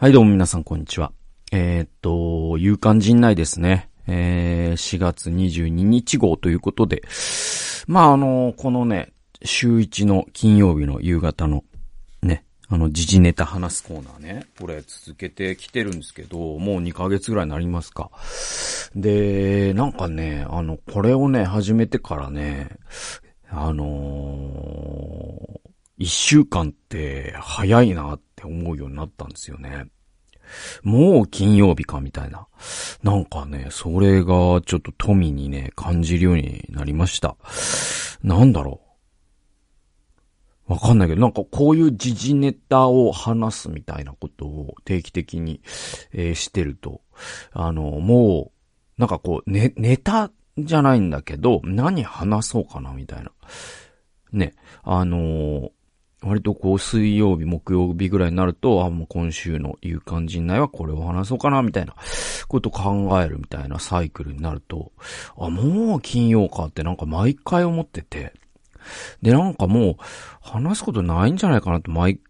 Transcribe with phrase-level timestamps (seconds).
[0.00, 1.12] はい、どうも皆さん、こんにちは。
[1.52, 3.90] えー、っと、勇敢陣内ですね。
[4.06, 7.02] えー、4月22日号ということで、
[7.86, 9.12] まあ、あの、このね、
[9.44, 11.64] 週1の金曜日の夕方の、
[12.22, 18.10] ね、あの、時事ネタ話すコーナーね、これ続けてきてるんですけど、もう2ヶ月ぐらいになりますか。
[18.96, 22.70] で、なんかね、あの、これをね、始めてからね、
[23.50, 25.29] あのー、
[26.00, 29.84] 一週間って早いなって思うようになったんですよね。
[30.82, 32.48] もう金曜日かみたいな。
[33.02, 37.36] なんかね、それがちょっと富にね、感じるようになりました。
[38.22, 38.80] なんだろ
[40.68, 40.72] う。
[40.72, 45.60] わかんないけど、なんかこういう時事ネタを話すみたいなことを定期的に、
[46.12, 47.02] えー、してると、
[47.52, 48.52] あの、も
[48.96, 53.32] う、なんかこう、ね、ネタじゃないんだけど、何話そうかなみたいな。
[54.32, 55.70] ね、あのー、
[56.22, 61.94] 割とこう水曜日、木曜日ぐらいになると、あ、もう今週の夕刊陣内はこれを話そうかな、みたいな
[62.48, 64.92] こと考えるみたいなサイクルになると、
[65.38, 68.34] あ、もう金曜かってなんか毎回思ってて、
[69.22, 69.96] で、なんかもう
[70.40, 72.20] 話すことないんじゃないかなって毎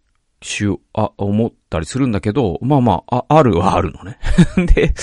[0.41, 4.19] 週、あ、思ったりするんだけど、まあまあ、あ、あるはあるのね。
[4.75, 4.95] で、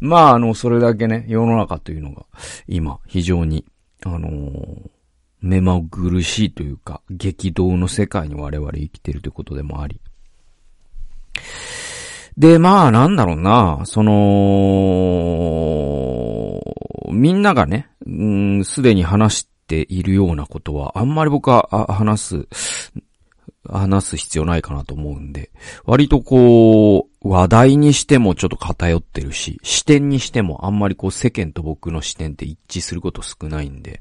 [0.00, 2.24] まああの、それだけね、世の中というのが
[2.66, 3.64] 今非常に、
[4.04, 4.90] あのー
[5.42, 10.00] 目まぐるしいというか、激動の世界に我々生きてるということでもあり。
[12.38, 14.12] で、まあ、なんだろうな、その、
[17.12, 17.90] みんながね、
[18.64, 22.48] すでに話しているようなことは、あんまり僕は話す
[23.68, 25.50] 話す必要ないかなと思うんで、
[25.84, 34.00] 割とこう、話題にしてもちょっと偏ってるし、視点にしてもあんまりこう世間と僕の視点って一致すること少ないんで、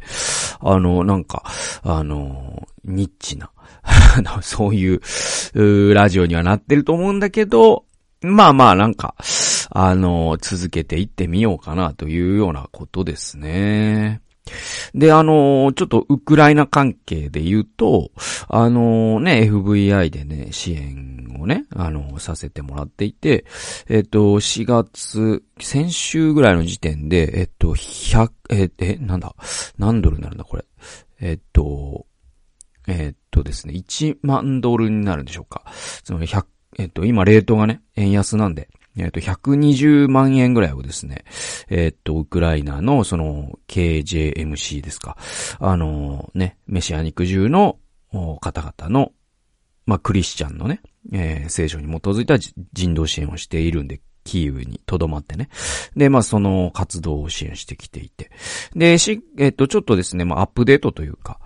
[0.60, 1.44] あの、なんか、
[1.84, 3.52] あの、ニッチな、
[4.42, 5.02] そういう、
[5.54, 7.86] うラジオにはなってると思うんだけど、
[8.22, 9.16] まあまあなんか、
[9.70, 14.21] あの、続けていってみようかなというようなことですね。
[14.94, 18.12] で、あのちょっとウクライナ関係で言うと、
[18.50, 23.46] あのね、FVI でね、支援をね、あのさせてもらっていて、
[23.88, 29.36] えっと、4月、先週ぐらいの時点で、えっと、100、え、え、なんだ、
[29.78, 30.66] 何ドルになるんだ、これ。
[31.20, 32.06] えっと、
[32.88, 35.64] えっとですね、1万ドルになるんでしょうか。
[36.04, 36.46] つまり100、
[36.80, 41.24] えっと、今、レートがね、円安なんで、えっ、と、120万円ぐらいをですね、
[41.70, 45.18] えっ、と、ウクライナの、その、KJMC ですか。
[45.60, 47.80] あの、ね、メシアニク中の
[48.42, 49.12] 方々の、
[49.86, 50.82] まあ、クリスチャンのね、
[51.12, 55.50] えー、聖書に基づいた人道支援をしているんで、キーウに留まってね。
[55.96, 58.30] で、まあ、その活動を支援してきていて。
[58.76, 61.40] で、し、えっ、と、ちょっとですね、まあ、アップデートというか、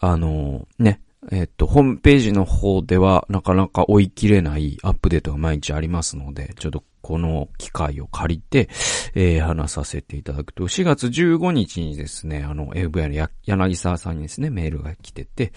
[0.00, 1.00] あのね、
[1.30, 8.68] えっと、ホームページの方ではなかなか追い切れないアップデートが毎日ありますので、ちょっとこの機会を借りて、
[9.14, 15.52] えー、話させていただくと、4月15日にですね、あの、FVI の柳沢さんにですね、メールが来てて、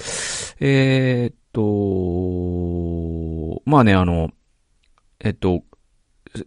[0.59, 4.31] えー、っと、まあね、あの、
[5.19, 5.61] えっと、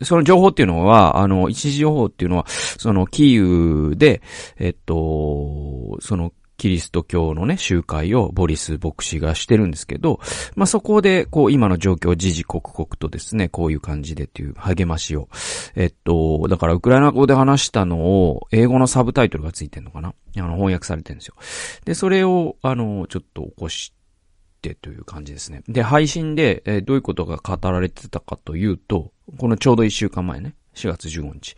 [0.02, 4.22] その情報っていうのは、あの、一時情報っていうのは、その、キーウで、
[4.58, 10.20] えっと、その、キリスト教のね、集会をボリス牧師がしてるんですけど、
[10.54, 15.28] まあ、そこで、こう、今の状況を時々刻々とですね、こういう感じでっていう励ましを。
[15.74, 20.14] えっと、だからウクライナ語で話したのを、英語のサブタイトルがついてんのかな？
[20.36, 21.34] あの、翻訳されてるんですよ。
[21.84, 23.92] で、それを、あの、ちょっと起こし
[24.62, 25.62] てという感じですね。
[25.68, 30.54] で、配信で、え、どういうことが語られてたかというと、このちょうど一週間前ね。
[30.74, 31.56] 4月15日。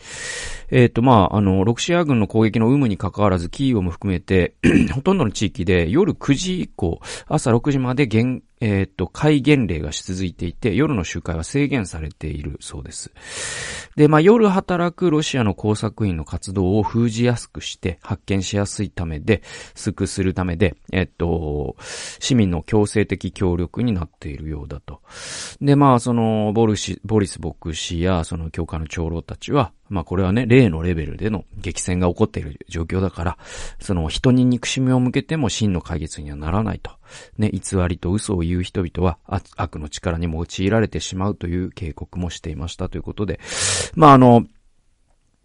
[0.71, 4.54] えっ、ー、と、まあ、あの、ロシア軍の攻撃の有無に関わらず、キーウも含めて
[4.94, 13.12] ほとんどの地域で夜9時以降、朝6時まで限えっ、と、戒厳令がし続いていて、夜の集会は制限されているそうです。
[13.97, 19.43] で、まあ、夜働くロシアの工作員の活動を封じやすくして、発見しやすいためで、
[19.75, 21.77] すくするためで、えっ、と、
[22.19, 25.03] 市民の強制的協力になっているようだと。
[25.61, 33.38] で、まあ、その、ボルシ、ボリス牧師や、その教科の長老たちは、まあこれはね、例のレベルでの激戦が起こっている状況だから、
[33.81, 36.91] その人に憎しみを向けても真の解決にはならないと。
[37.38, 39.19] ね、偽りと嘘を言う人々は
[39.56, 43.41] 悪の力に用いられてしまうという警告もしていましたということで、
[43.94, 44.44] まああの、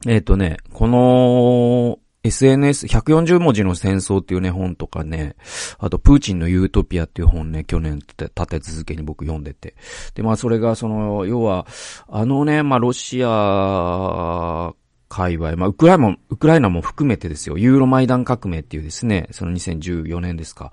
[0.08, 5.36] えっ、ー、とね、この、SNS、140文字の戦争っていうね、本とかね、
[5.80, 9.76] あと、プーチンのユートピアっていう本ね、去年立て続けに僕読んでて。
[10.14, 11.66] で、まあ、それが、その、要は、
[12.08, 14.74] あのね、まあ、ロシア
[15.12, 20.72] 界隈、まあ、ウクライナも、ウクライナも含めてですよ、ユーロマイダン革命っていうですね、その2014年ですか、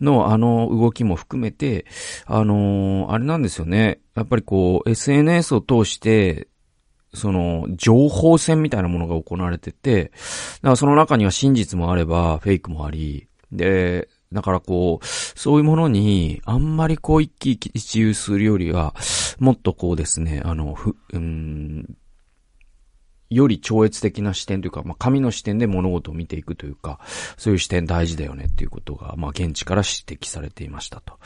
[0.00, 1.86] のあの動きも含めて、
[2.24, 4.00] あのー、あれなんですよね。
[4.16, 6.48] やっぱりこう、SNS を通して、
[7.16, 18.94] その、情報戦みたいなものが行われてて、だからその中には真実もあれば、フェイクもあり、で、だからこう、そういうものに、あんまりこう一喜一憂するよりは、
[19.38, 21.96] もっとこうですね、あの、ふ、うん、
[23.30, 27.00] より超越的な視点というか、まあ、神の視点で物事を見ていくというか、
[27.36, 31.18] そういう視点大事だよねっていうことが、まあ、現地から指摘されていましたと。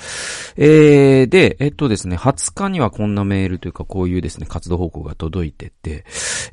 [0.56, 6.04] えー、で、えっとですね、20日にはこんなメールというか、こういうですね、活動報告が届いてて、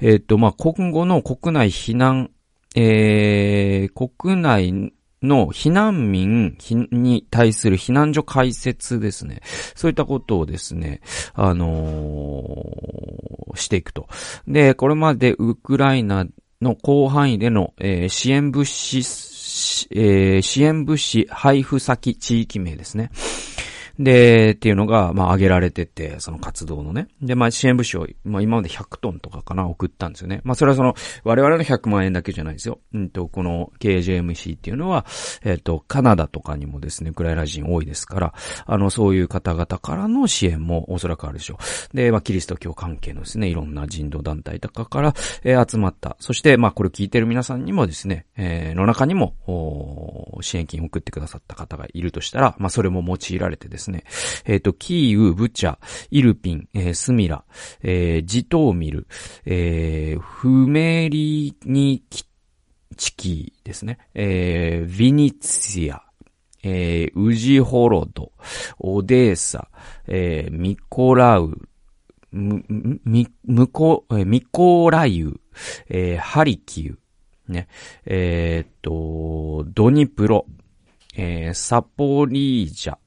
[0.02, 2.32] えっと、まあ、今後の国内避難、
[2.76, 4.94] えー、国内
[5.24, 6.58] の避難民
[6.92, 9.42] に対する避難所開設ですね。
[9.76, 11.02] そういったことをですね、
[11.34, 14.08] あのー、していくと。
[14.48, 16.26] で、これまでウクライナ
[16.62, 19.00] の広範囲での、えー、支援物資、
[19.92, 23.12] えー、支援物資配布先地域名ですね。
[24.00, 27.08] で、っていうのが、まあ、挙げられてて、その活動のね。
[27.22, 30.42] で、まあ、支援物資を、まあ、今まで100トンとかかな、送ったんですよね。
[30.44, 32.80] まあ、それはその、我々の100万円だけじゃないですよ。
[32.94, 35.06] うんと、この KJMC っていうのは、
[35.44, 38.34] えっ、と、カナダとかにもですね、ウクライナ人多いですから、
[38.66, 41.58] あの、そういう方々からの支援もおそらくあるでしょ
[41.94, 41.98] う。
[41.98, 45.14] で、まあ、キリスト教関係のですね、いろんな人道団体とかから、
[45.44, 46.18] えー、集まった。
[46.20, 49.34] そして、まあ、これ聞いてる皆さんにもですね、えー、の中にも、
[50.42, 54.04] 支援金を送ってくださった方がいるとしたら、まあ、それも用いられてですね、ですね。
[54.46, 55.78] えっ、ー、と、キーウ、ブチャ、
[56.12, 57.44] イルピン、えー、スミラ、
[57.82, 59.08] えー、ジトーミル、
[59.46, 62.26] えー、フメリニキ
[62.96, 66.04] チキですね、えー、ヴィニツィア、
[66.64, 68.32] えー、ウジホロド、
[68.80, 69.70] オデーサ、
[70.08, 71.54] えー、ミコラウ、
[72.32, 72.64] む、
[73.06, 75.36] み、むこ、え、ミコライウ、
[75.90, 77.00] えー、ハリキウ、
[77.48, 77.68] ね、
[78.06, 80.46] えー、っと、ドニプロ、
[81.16, 82.98] えー、サポリージャ、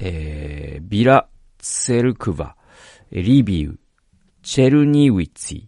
[0.00, 1.28] えー、ビラ・
[1.60, 2.56] セルクバ、
[3.12, 3.78] リビウ、
[4.42, 5.64] チェルニウィツィ、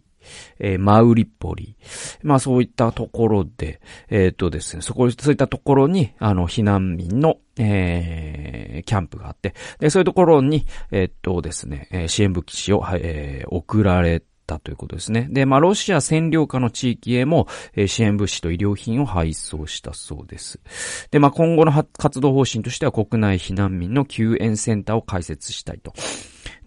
[0.59, 1.75] えー、マウリポリ。
[2.23, 15.27] まあそういったところで、えっ、とですね、そこ、そういったところに、あの、避難民の、えー、キャンプがあって、で、そういうところに、えっ、とですね、支援物資を、えー、送られてたということですね。
[15.29, 20.59] で、まあ、ロシア占領下の地域へも、えー、支援物資と医療品を配送したそうです。
[21.11, 25.93] で、まあ、今後の活動方針としては国内避難民の救援センターを開設したいと。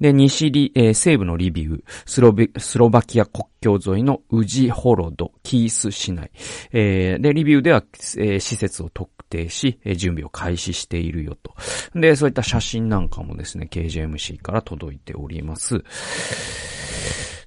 [0.01, 6.31] で、西リ、えー、西部のリビウ、スロベ、スロバキア国境沿いのウジホロド、キース市内。
[6.73, 7.83] えー、で、リビウでは、
[8.19, 11.55] えー、施設を特定し、えー、準備を開始しているよと。
[11.99, 15.83] で、そういった写真なんかもですね、KJMC から届いております。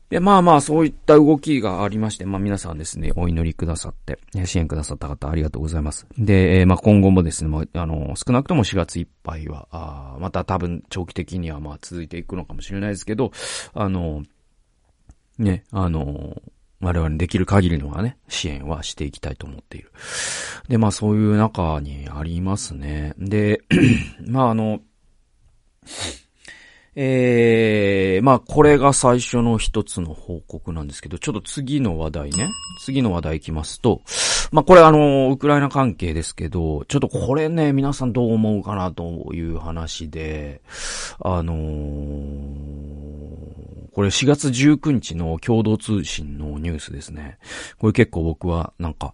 [0.10, 6.08] で、まあまあ、そういった動きがありまして、まあ皆さんですね、お祈りくださって、支援くださった方ありがとうございます。
[6.18, 13.32] で、まあ今後もですね、まあ、あの、少なくとも4月いっぱいは、あまた多分長期的にはまあ続いていくのかもしれないですけど、
[13.76, 14.24] あの、
[15.38, 16.42] ね、あの、
[16.82, 19.92] 我々にできる限りのはね、支援はしていきたいと思っている。
[20.70, 23.14] で、まあそういう中にありますね。
[23.20, 23.62] で、
[24.26, 24.80] まああの、
[27.01, 32.50] えー、まあ、これが最初の一つの報告なんですけど、ちょっと次の話題ね。
[32.81, 34.01] 次の話題いきますと、
[34.51, 40.62] まあ、これあの、ウクライナ関係ですけど、ちょっとこれね、皆さんどう思うかなという話で、
[41.22, 41.57] あのー、
[43.94, 47.38] これ4月19日の共同通信のニュースですね。
[47.77, 49.13] これ結構僕はなんか、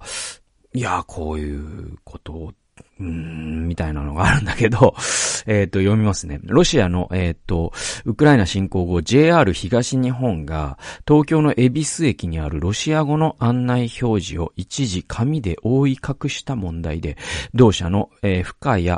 [0.74, 2.51] いや、こういうことを
[2.98, 4.96] みたいなのがあるんだけど、
[5.48, 6.39] えっ、と、読みますね。
[6.44, 7.74] ロシアの、えっ、ー、と、
[8.05, 10.77] ウクライナ侵攻後、JR 東日本が、
[11.08, 17.17] 東京の恵比寿駅にあるロシア語の案内表示を一時紙で覆い隠した問題で、
[17.53, 18.89] 同社の、えー、深谷、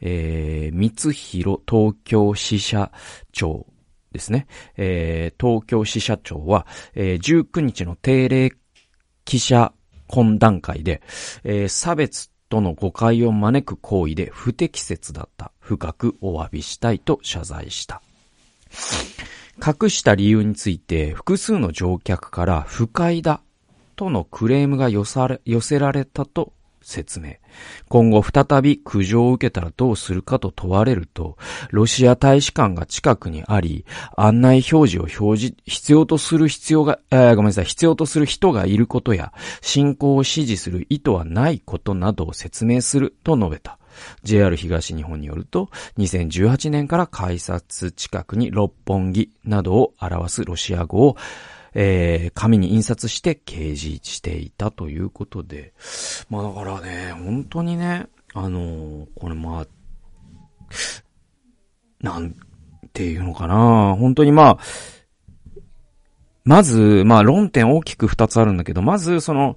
[0.00, 2.92] えー、光弘東京支社
[3.32, 3.66] 長
[4.12, 4.46] ですね。
[4.76, 8.52] えー、東京支社長は、えー、19日の定例
[9.24, 9.72] 記者
[10.08, 11.02] 懇談会で、
[11.44, 15.52] えー、差別との誤解を招く行為で不適切だった。
[15.60, 18.02] 深くお詫びしたいと謝罪した。
[19.64, 23.40] 隠した理由について複数の乗客から不快だ
[23.96, 26.52] とのクレームが寄せられたと
[26.88, 27.34] 説明。
[27.88, 31.36] 今後再び苦情を受けたらどうするかと問われると、
[31.70, 33.84] ロシア大使館が近くにあり、
[34.16, 43.78] 案内表示を表示、必要とする必要が、えー、ごめんなさい、必要とする人がいることや、進行を支持する意図はないことなどを説明すると述べた。
[44.22, 51.16] JR 東日本によると、2018年から改札近くに六本木などを表すロシア語を
[51.80, 55.74] えー、紙に印刷して掲示していたということで。
[56.28, 59.66] まあだからね、本当にね、あのー、これまあ、
[62.00, 62.34] なん
[62.92, 64.58] ていうのかな本当にまあ、
[66.42, 69.56] まず、まあ論点大きく二つあるんだけど、まずその、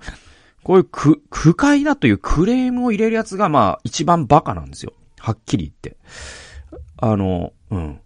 [0.62, 4.94] こういうく、不快だというクレームを入れるやつがまあ一番バカなんですよ。
[5.18, 5.98] はっきり言って。
[6.98, 8.00] あの、うん。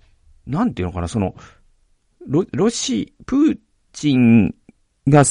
[0.48, 1.36] なんていうのかな、その、
[2.26, 3.65] ロ、ロシ、プー
[3.96, 4.54] チン
[5.08, 5.24] が、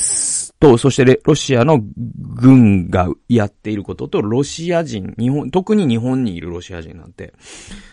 [0.59, 7.35] と、そしてロシアの軍がやっていることと、ロシア人、日本、特に日本にいるロシア人なんて、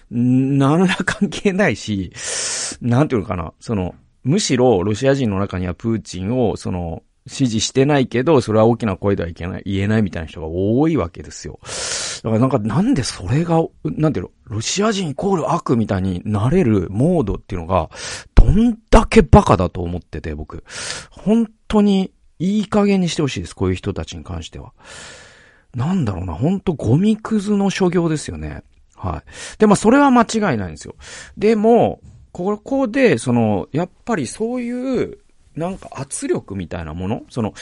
[0.09, 2.11] 何ら関係ないし、
[2.81, 11.59] なんていうのかな、その、むしろロシア人の中にはプーチンを、その、支持してないけど、それは大きな声ではいけない、言えないみたいな人が多いわけですよ。
[12.23, 17.89] だからなんか、なんでそれが、なんていうの、ロシア人イコール悪みたいになれるモードっていうのが、
[18.35, 20.63] どんだけバカだと思ってて、僕。
[21.11, 24.73] 本当に、いい加減にしてほしいです、こういう人たちに関しては。
[25.75, 28.63] なんだろうな、本当ゴミくずの所業ですよね。
[28.95, 29.59] はい。
[29.59, 30.95] で、まあ、それは間違いないんですよ。
[31.37, 32.01] でも、
[32.31, 35.17] ここで、その、やっぱりそういう、
[35.55, 37.23] なんか圧力みたいなもの？
[37.29, 37.53] その、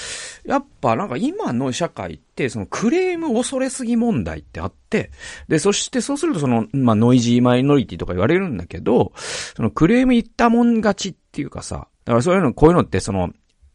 [0.45, 5.11] やっぱなんか今の社会って、そのクレーム恐れすぎ問題ってあって、
[5.47, 13.31] で、そしてそうするとその、まあノイジーマイノリティとか言われるんだけど、そのクレーム言ったもん勝ちっていうかさ、だからそういうの、こういうのってその、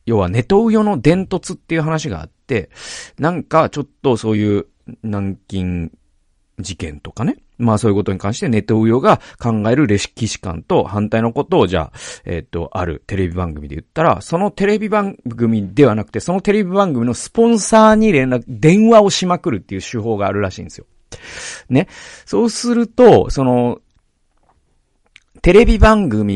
[0.06, 2.70] 要はネトウヨの伝突っていう話があって、
[3.18, 4.66] なんかちょっとそういう
[5.02, 5.90] 南京
[6.58, 7.38] 事件とかね。
[7.58, 11.92] まあそういうことに関してネットウヨが考えるレシピ史観と反対のことをじゃあ、
[12.24, 20.86] えっ、ー、と、あるテレビ番組で言ったら、そのテレビ番組ではなくて、そのテレビ番組のスポンサーに連絡、電話をしまくるっていう手法があるらしいんですよ。
[21.68, 21.88] ね。
[22.26, 23.80] そうすると、その、
[25.44, 26.32] テレビ番組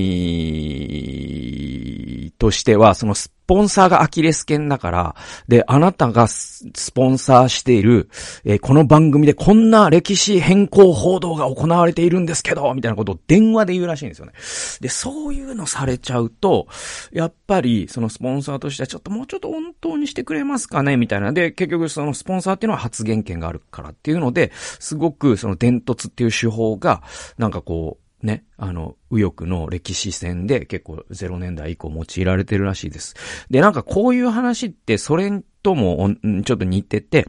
[2.38, 5.16] としては、そのスポンサーがアキレス腱だから、
[5.48, 8.10] で、あなたがスポンサーしている、
[8.44, 14.34] えー、この番組でこんな歴史変更報道が行われているんですけど、みたいなことを電話で言うらしいんですよね。
[14.82, 16.68] で、そういうのされちゃうと、
[17.10, 20.98] やっぱり、そのスポンサーとしてはちょっともうちょっと本当にしてくれますかね？
[20.98, 21.32] みたいな。
[21.32, 27.02] で、結局そのスポンサーっていうのは発言権があるからっていうので、すごくその伝突っていう手法が、
[27.38, 33.14] なんかこう、ね、あの、右翼の歴史戦で結構0年代以降用いられてるらしいです。
[33.48, 35.30] で、なんかこういう話ってそれ
[35.62, 36.10] とも
[36.44, 37.28] ちょっと似てて、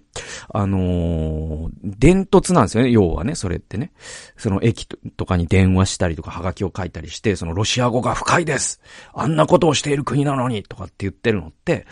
[0.51, 3.91] あのー、伝突なんですよね、要はね、それってね。
[4.35, 8.81] その駅とかに電話したりとか、ハガキを書いたりして、そのロシア語が深いです
[9.13, 11.85] あんなことをしている国なのにとかって言ってるのって、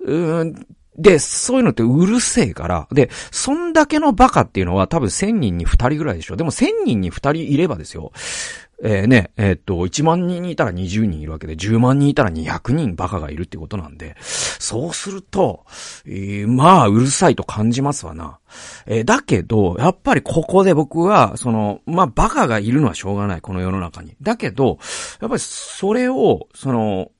[0.00, 6.36] うーん、で、そういうのってうるせえから、で、そんだけのバカっていうのは多分1000人に2人ぐらいでしょ。
[6.36, 8.12] でも1000人に2人いればですよ。
[8.82, 15.64] えー、ね、えー、っと、1万人いたら20人いるわけで、10万人いたら200人バカがいるってことなんで、そうすると、
[16.04, 18.38] えー、まあ、うるさいと感じますわな。
[18.86, 24.16] えー、だけど、やっぱりここで僕は、その、まあ、バカがいるのはしょうがない、この世の中に。
[24.20, 24.78] だけど、
[25.20, 27.10] やっぱりそれを、その、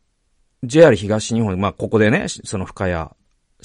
[0.64, 3.09] JR 東日本、まあ、ここでね、その深谷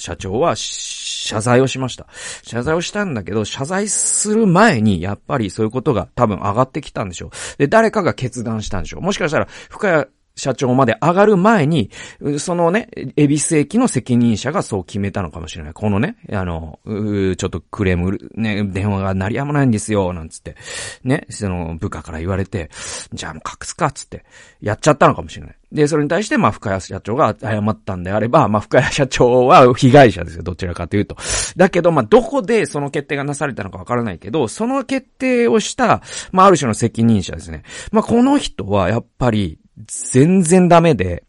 [0.00, 2.06] 社長は謝罪をしました。
[2.42, 7.30] 謝罪をしたんだけど、謝罪する前に、やっぱりそういうことが多分上がってきたんでしょう。
[7.58, 9.02] で、誰かが決断したんでしょう。
[9.02, 11.90] もしかしたら、深谷社長まで上がる前に、
[12.38, 15.72] そのね、エビス駅の責任者がそう決めたのかもしれない。
[15.74, 20.56] このね、あの、ちょっとクレーム、ね、電話が鳴りやまないんですよ、なんつって。
[21.04, 22.70] ね、その部下から言われて、
[23.12, 24.24] じゃあもう隠すか、つって、
[24.60, 25.56] やっちゃったのかもしれない。
[25.72, 31.16] で、それに対して、まあ、深谷社長が謝ったんであれば、まあ、深谷社長は被害者ですよ、どちらかというと。
[31.56, 37.62] だけど、まあ、どこでその決定がなされたのかわからないけど、その決定をした、まあ、ある種の責任者ですね。
[37.92, 41.24] まあ、この人は、やっぱり、全然ダメで、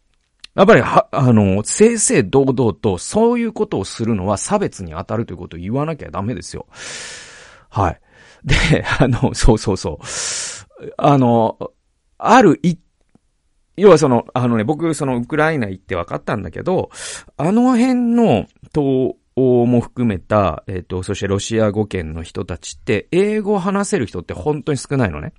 [0.54, 6.66] やっぱりは、あの、正々堂々とそういうことをするのは差別に当たるということを言わなきゃダメですよ。
[7.70, 8.00] はい。
[8.44, 10.92] で、あの、そうそうそう。
[10.98, 11.58] あの、
[12.18, 12.78] ある一、
[13.76, 16.90] 要はその、あのね、僕、その、ウクライナ行って分かったんだけど、
[17.38, 25.32] あの辺の、東欧も含めた、えっ、ー、と、そしてロシア語圏の人たちって、英語を話せる人って本当に少ないのね。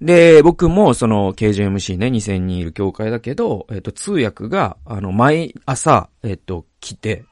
[0.00, 7.24] で、僕もその KJMC ね、2000人いる教会だけど、えっ、と、通訳が、あの、毎朝、えっ、と、来て、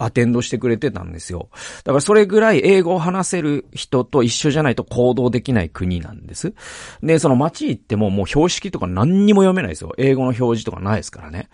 [0.00, 1.50] アテンドしてくれてたんですよ。
[1.84, 6.54] だからそれぐらい英語を話せる人と一緒じゃないと行動できない国なんです。
[7.02, 9.92] で、その街行ってももう標識とか何にも読めないですよ。
[9.98, 11.50] 英語の表示とかないですからね。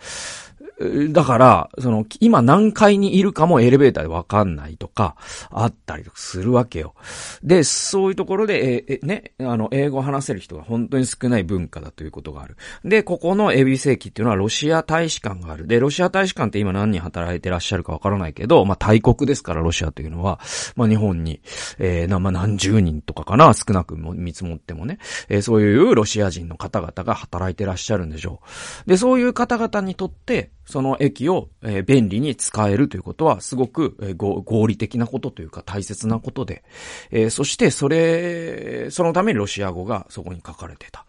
[1.09, 5.15] だから、その、今何階にいるかもエレベーターでわかんないとか、
[5.49, 6.93] あったりとかするわけよ。
[7.41, 12.57] で、そういうところで、え、えね、あの、英語を話せる人が本当に少ない文化だということがある。
[12.85, 15.65] で、ここのエビ世紀っていうのはロシア大使館がある。
[15.65, 20.39] で、ロシア大使館って今何人働いてらっしゃるかわからないけど、まあ、大国ですから、ロシアというのは、
[20.75, 21.41] まあ、日本に、
[21.79, 28.41] えー、な、まあ、何十人とかかな、少なくも見積もってもね、えー、そういうロシア人の方々が働いてらっしゃるんでしょ
[28.85, 28.89] う。
[28.89, 36.63] で、そういう方々にとって、その駅を、え便利に使えるということは、すごく、え合理的なことというか大切なことで、
[37.09, 41.05] えそしてそれ、そのためにロシア語がそこに書かれてた。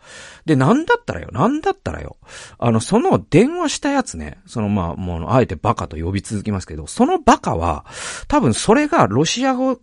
[0.46, 2.16] で、なんだったらよ、なんだったらよ、
[2.58, 7.84] あの、その電話したやつね、そのまあ、もう、あえてバカと呼び続きますけど、そのバカは、
[8.28, 9.76] 多分それがロシア語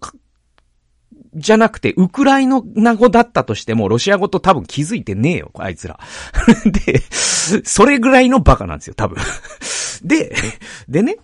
[1.35, 2.61] じゃなくて、ウクライナ
[2.95, 5.99] 語だったとしても、ロシア語と多分気づいてねえよ、あいつら。
[6.65, 9.17] で、それぐらいのバカなんですよ、多分。
[10.03, 10.33] で、
[10.87, 11.17] でね、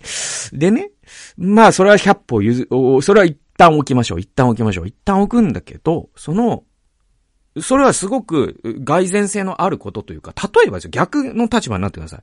[0.53, 0.91] でね、
[1.37, 6.63] まあ、それは100歩譲、おそれは一旦置きましょう、一旦置きましょう、一旦置くんだけど、その、
[7.60, 12.22] それはすごく蓋然性のあることというか、例えばですよ、逆の立場になってください。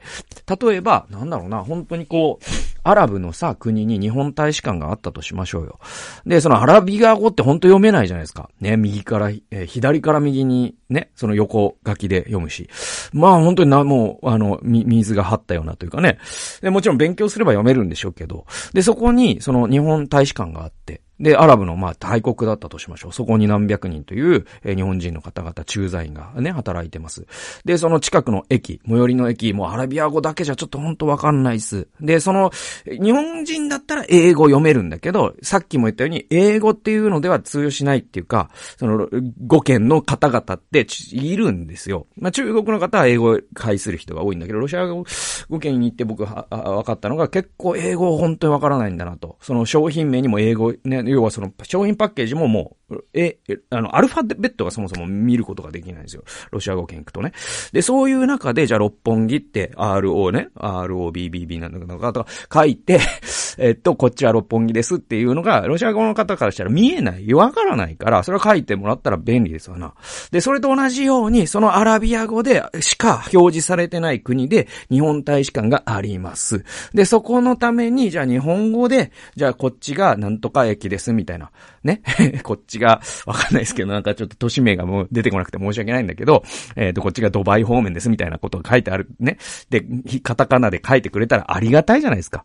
[0.67, 2.45] 例えば、なんだろうな、本当にこう、
[2.83, 5.79] アラブのさ、国に日本大使館があったとしましょうよ。
[6.25, 8.49] で、そのアラビア語って本当読めないじゃないですか。
[8.61, 12.71] ね、右から、えー左から右にね、その横書きで読むし。
[13.13, 16.19] まあ本当にな、もう、あの、み、水が張ったようなというかね。
[16.63, 18.47] で、もちろん勉強すれば読めるんでしょうけど。
[18.73, 23.13] で、そこに、その日本大使館があって、で、アラブの、まあ、大国だったとしましょう。
[23.13, 27.27] そこに何百人という、えー日本人の方々、駐在員がね、働いてます。
[27.65, 31.89] で、その近くの駅、最寄りの駅、もうアラビア語だけじゃちょっとほんとわかんないっす。
[32.01, 32.53] で、その、
[32.87, 39.09] 日本人だったら英語読めるんだけど、さっきも言ったように、英語っていうのでは通用しないっていうか、その、
[39.47, 42.07] 語圏の方々っているんですよ。
[42.17, 45.05] まあ、中国の方は英語を介する人が多いんだけど、ロシア語
[45.49, 49.39] 語圏に行って僕は、あ分かったのが結構英語本当にわからないんだなと。
[49.41, 52.78] その商品名にも英語、ね、要はその商品パッケージももう、
[53.13, 53.39] え、
[53.71, 56.25] あの、アルファベットがそもそも見ることができないんですよ。
[56.51, 57.33] ロシア語圏行くとね。
[57.73, 63.01] で、そういう中で、じゃあ六本木って RO ね、ROBBB なんだけど、と書いて、
[63.59, 69.95] えっと、こっちは六本木ですっていうのが、ロシア語の方からしたら見えない、わからないから、それを書いてもらったら便利ですよな。
[70.31, 76.65] で、それと同じように、そのアラビア語でしか表示されてない国で、日本大使館があります。
[76.95, 81.51] で、そこのために、じゃあ日本語で、じゃあこっちがなんとか駅です、みたいな。
[81.83, 82.03] ね。
[82.43, 86.43] こっちが、わかんないですけど、なんかちょっと都市名がもう出てこなくて申し訳ないんだけど、
[86.77, 89.09] えっ、と、こっちがドバイ方面です、みたいなことが書いてある。
[89.21, 89.39] ね。
[89.71, 89.85] で、
[90.23, 92.45] カタカナで書いてくれたらありがたいじゃないですか。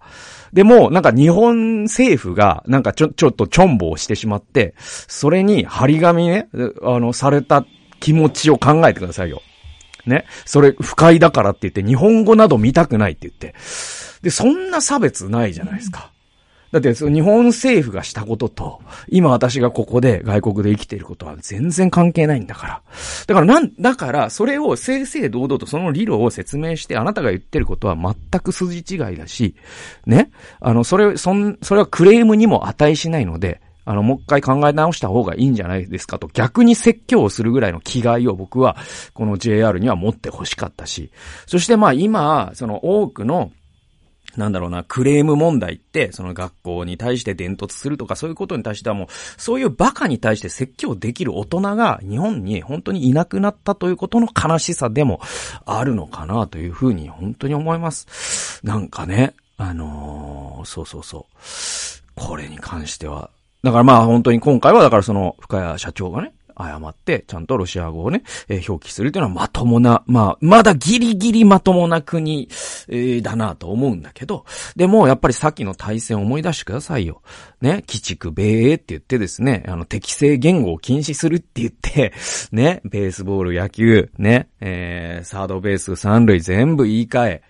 [0.51, 6.47] でも、なんか日本政府が、なんかちょ、ちょっとチョンボをしてしまって、それに張り紙ね、
[6.83, 7.65] あの、された
[7.99, 9.41] 気持ちを考えてくださいよ。
[10.05, 10.25] ね。
[10.45, 13.55] それ、不快だからって言って、日本語など見たくないって言って。
[14.21, 16.12] で、そんな差別ないじゃないですか。
[16.73, 22.81] だって、日本政府がしたことと、今私がここで外国で生きていることは全然関係ないんだから。
[23.27, 29.55] だからなん、だから、それを正々堂々とその理論を説明して、あなたが言ってることは全く筋違いだし、
[30.07, 30.31] ね？
[30.61, 38.77] あの、それ、そん、それはクレームにも値しないので、あの、もう一回考え直した方がいいんじゃないですかと、逆に説教をするぐらいの気概を僕は、
[39.13, 41.11] この JR には持って欲しかったし、
[41.45, 43.51] そしてまあ今、その多くの、
[44.37, 55.19] なんだろうな、クレーム問題って、その学校に対して伝突するとかそういうことに対してはもう、そういうバカに対して説教できる大人が日本に本当にいなくなったということの悲しさでも
[55.65, 58.59] あるのかなというふうに本当に思います。
[58.63, 61.33] なんかね、あのーそうそうそう。
[62.15, 63.29] これに関しては。
[63.63, 72.47] だからまあ本当に今回はだからその深谷社長がね、謝って、ちゃんとロシア語をね、えー表記するというのはまともな、まあ、まだギリギリまともな国、
[72.87, 77.21] えーだなと思うんだけど、でもやっぱりさっきの対戦を思い出してくださいよ。
[77.61, 82.13] ね、鬼畜米英って言ってですね、あの、適正言語を禁止するって言って、
[82.51, 87.41] ね、ベースボール、野球、ね、えー、サードベース、三塁全部言い換え、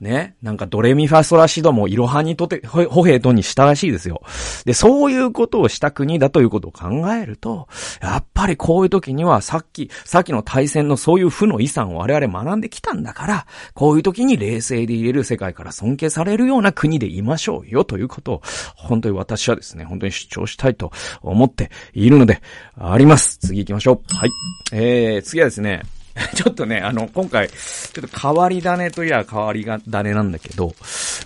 [0.00, 0.34] ね。
[0.42, 4.22] なんかドレミファソラシドもイロハにとて、ほ歩兵とにしたらしいですよ。
[4.64, 7.68] で、そういうことをした国だということを考えると、
[8.00, 18.42] やっぱりこういう時にはさっき、さっきの対戦のそういう負の遺産を我々学んできたんだから、こういう時に冷静でいれる世界から尊敬されるような国でいましょうよということを、
[18.76, 22.40] 本当に私はですね、本当に主張したいと思っているので、
[22.78, 23.38] あります。
[23.38, 24.14] 次行きましょう。
[24.14, 24.30] はい。
[24.72, 25.82] えー、次はですね、
[26.34, 30.74] ちょっとね、あの、今回、ちょっと変わり種といや変わりが種なんだけど、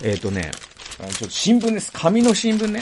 [0.03, 0.51] えっ、とね、
[0.97, 1.91] ちょっと新聞です。
[1.91, 2.81] 紙の新聞ね。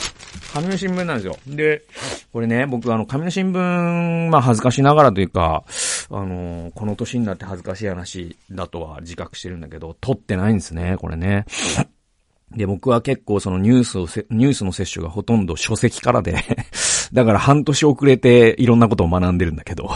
[0.54, 1.38] 紙の新聞なんですよ。
[1.48, 1.84] で、
[2.32, 5.64] これね、僕あの、紙の新聞、まあ恥ずかしながらというか、
[6.12, 11.46] あのこの年になって恥ずかしい話だとは自覚してるんだけど、撮ってないんですね、これね。
[12.56, 16.36] で、僕は結構そのニュースをニュースの摂取がほとんど書籍からで
[17.14, 19.90] だから半年遅れていろんなことを学んでるんだけど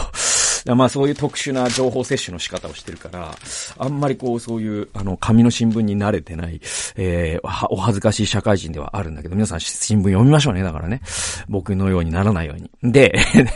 [0.74, 3.34] まあそういう特殊な情報摂取の仕方をしてるから、
[3.78, 6.60] あんまりこうそういう、あの、紙の新聞に慣れてない、
[6.96, 11.00] えー、お恥ずかしい社会人ではあるんだけど、皆さん新聞読みましょうね、だからね。
[11.48, 12.92] 僕のようにならないように。
[12.92, 13.14] で、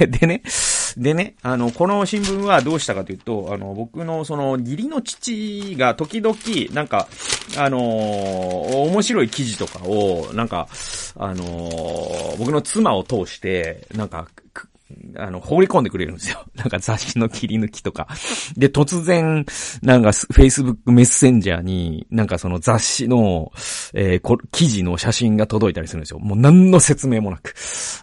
[0.08, 0.42] でね、
[0.96, 6.36] でね、あの、この新聞はどうしたかというと、あの、僕のその義理の父が時々、
[6.72, 7.08] なんか、
[7.56, 10.68] あのー、面白い記事とかを、なんか、
[11.16, 14.28] あのー、僕の妻を通して、なんか、
[15.16, 16.44] あの、放り込んでくれるんですよ。
[16.54, 18.08] なんか雑誌の切り抜きとか。
[18.56, 19.44] で、突然、
[19.82, 23.52] なんか Facebook メッセンジャーに、なんかその雑誌の、
[23.94, 26.18] えー、こ記事の写真が届いたりするんですよ。
[26.18, 27.54] もう何の説明もなく。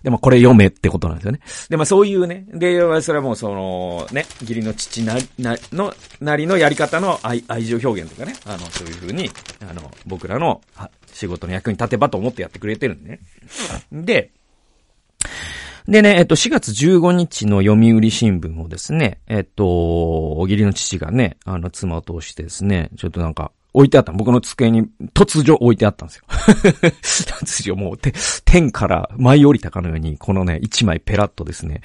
[0.03, 1.39] で、まあこれ読めってことなんですよね。
[1.69, 9.29] で、まあそういうね、で、それはもうその、ね、義理の父な、な、の、なりのやり方の愛愛情表現とかね、あの、そういうふうに、
[9.67, 10.61] あの、僕らの
[11.13, 13.19] 仕事の役に立てばと思ってやってくれてるんでね。
[13.91, 14.31] で、
[15.89, 19.65] でね、えっと、4月15日の読売新聞をですね、えっと、
[20.33, 24.11] お義理の父がね、あの、妻を通してですね、ちょっとなんか、置いてあった。
[24.11, 26.23] 僕の机に突如置いてあったんですよ。
[27.41, 27.97] 突如もう、
[28.45, 31.81] 天から舞い降りたかのように、このね、一枚ペラッとですね、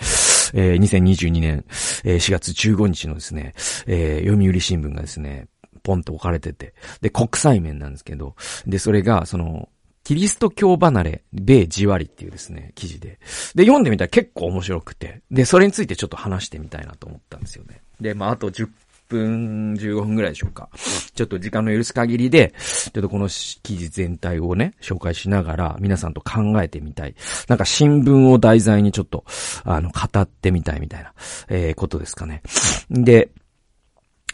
[0.52, 1.64] えー、2022年、
[2.04, 3.54] えー、4月15日のですね、
[3.86, 5.48] えー、読売新聞がですね、
[5.82, 8.34] ポンと置かれてて、で、国際面なんですけど、
[8.66, 9.68] で、それが、その、
[10.04, 13.18] キリスト教離れ、米じわりっていうですね、記事で。
[13.54, 15.22] で、読んでみたら結構面白くて。
[15.30, 17.80] で、それについてちょっと話してみたいなと思ったんですよね。
[18.00, 18.68] で、まあ、あと10
[19.08, 20.68] 分、15分ぐらいでしょうか。
[21.14, 27.14] ちょっと時間の許す限りで、ちょっとこの記事全体をね、紹介しながら、皆さんと考えてみたい。
[27.48, 29.24] なんか新聞を題材にちょっと、
[29.64, 31.14] あの、語ってみたいみたいな、
[31.48, 32.42] えー、ことですかね。
[32.90, 33.30] で、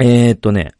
[0.00, 0.72] えー、っとね、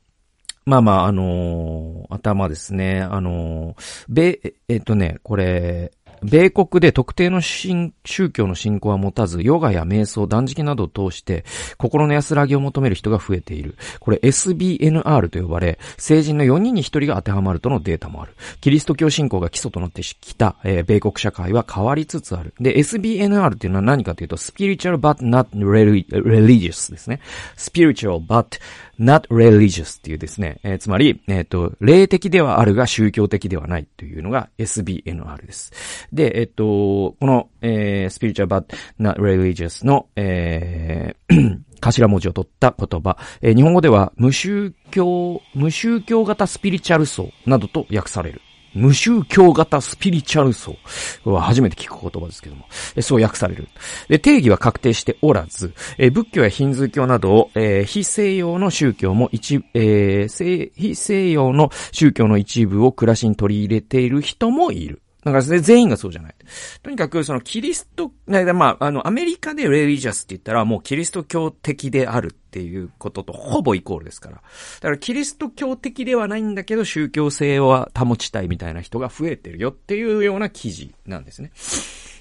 [0.70, 3.00] まあまあ、あのー、頭ですね。
[3.00, 5.90] あのー、べ、えっとね、これ、
[6.22, 7.92] 米国で特定の宗
[8.30, 11.44] 教の信仰は持たず、ヨガや瞑想、断食などを通して、
[11.78, 13.76] 心の安らぎを求める人が増えている。
[14.00, 18.35] これ SBNR と呼ばれ、成人の4人に1人が当てはまるとのデータもある。
[18.61, 22.54] キリスト教信仰が基礎となってきた、えー、米国社会は変わりつつある。
[22.61, 27.20] で、SBNR っていうのは何かというと、spiritual but not religious ですね。
[27.56, 28.61] spiritual but
[29.01, 35.73] not religious っていうですね、えー、つまり、えっ、ー、と、霊的ではあるが宗教的ではないというのが SBNR です。
[36.13, 38.67] で、えっ、ー、と、この、えー、spiritual but
[39.01, 48.43] not religious の、えー 頭文字を取った言葉、えー、日本語では無宗教、無宗教型スピリチュアル層などと訳される。
[48.74, 50.76] 無宗教型スピリチュアル層
[51.24, 52.66] は初めて聞く言葉ですけども、
[53.00, 53.68] そう訳される。
[54.09, 65.02] で定義は確定しておらず、え仏教やヒンズー教などを、えー、非西洋の宗教も一、えー、非西洋の宗教の一部を暮らしに取り入れている人もいる。
[65.24, 66.35] だから全員がそうじゃない。
[66.83, 74.35] とにかく、そのキリスト、まあ、あの、アメリカでレリジャスって言ったらもうキリスト教的であるっていうこととほぼイコールですから。
[74.37, 74.41] だ
[74.81, 81.53] からキリスト教的ではないんだけど宗教性は保ちたいみたいな人が増えてるよっていうような記事なんですね。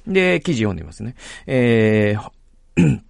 [0.06, 1.16] で、記事読んでみますね。
[1.48, 3.02] えー、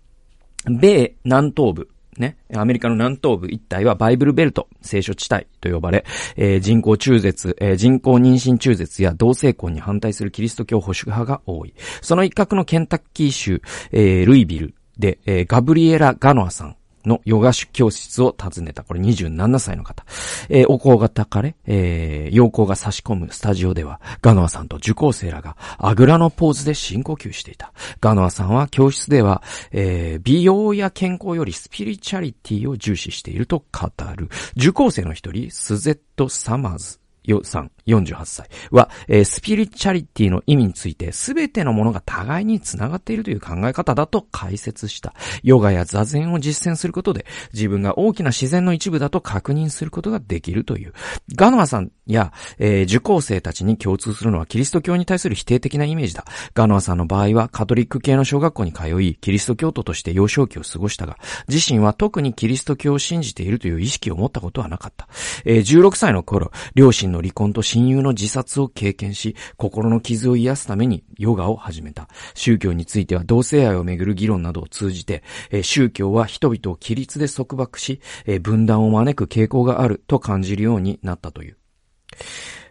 [0.79, 6.05] 米南東部ね、アメリカの南東部一帯はバイブルベルト、聖書地帯と呼ばれ、
[6.35, 11.73] えー、人工中絶、えー、人工妊娠中絶や同性婚に反対するキリスト教保守派が多い。
[12.01, 16.75] その一角のケンタッキー州、えー、ルイビルで、えー、ガブリエラ・ガノアさん
[17.09, 18.83] のヨガ教室を訪ねた。
[18.83, 20.05] これ27歳の方。
[20.47, 27.73] えー、お香がたかれ、えー、陽光が差し込むスタジオでは、ガノアさんと受講生らがあぐらのポーズで深呼吸していた。
[27.99, 34.29] ガノアさんは教室では、えー、美容や健康よりスピリチュアリティを重視していると語る。
[34.55, 45.13] 受講生の一人、スゼット・サマーズよさん、48歳は、えー、スピリチャリティの意味について、すべてのものが互いに繋がっているという考え方だと解説した。
[45.43, 50.93] ヨガや座禅を実践することで、自分が大きな自然の一部だと確認することができるという。
[51.35, 56.25] ガノアさんや、えー、受講生たちに共通するのはキリスト教に対する否定的なイメージだ。
[56.53, 65.07] ガノアさんの場合は、カトリック系の小学校に通い、キリスト教徒として幼少期を過ごしたが、自身は特にキリスト教を信じているという意識を持ったことはなかった。
[65.45, 72.09] えー、16歳の頃、両親の離婚と親親友の自殺を経験し、心の傷を癒すためにヨガを始めた。
[72.35, 81.57] 宗教については同性愛をめぐる議論などを通じて、え、宗教は人々を規律で束縛し、え、分断を招く傾向があると感じるようになったという。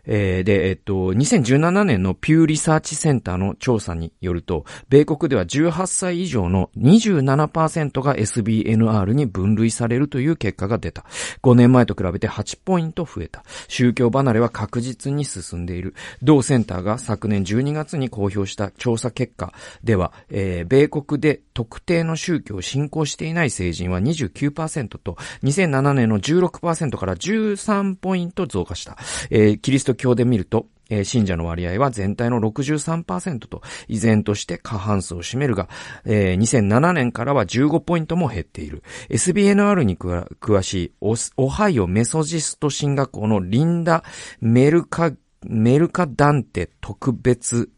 [0.09, 11.05] えー、で、えっと、2017年のピューリサーチセンターの調査によると、米国では18歳以上の27%が SBNR に分類されるという結果が出た。
[11.43, 13.45] 5年前と比べて8ポイント増えた。
[13.69, 15.95] 宗教離れは確実に進んでいる。
[16.23, 19.53] 同センターが昨年12月に公表した調査結果
[19.85, 28.97] では、えー、米国で特定の宗教を信仰していない成人は29%と、2007年の16%から13ポイント増加した。
[29.31, 35.69] えー、キリスト教で見ると、えー、信者の割合は全体の63%と、依然として過半数を占めるが、
[36.07, 38.83] えー、2007年からは15ポイントも減っている。
[39.11, 44.03] SBNR に詳しいオ、オハイオメソジスト進学校のリンダ・
[44.41, 47.71] メルカ、メルカダンテ特別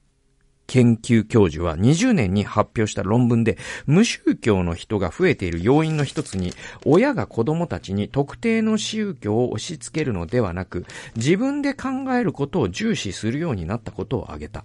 [0.70, 6.52] 研究教授は20年に発表した論文で、無宗教の人が増えている要因の一つに、
[6.84, 14.62] 親が子供たちに特定の宗教を押し付けるのではなく、自分で考えることを重視するようになったことを挙げた。